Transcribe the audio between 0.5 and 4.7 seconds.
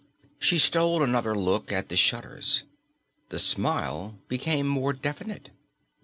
stole another look at the shutters. The smile became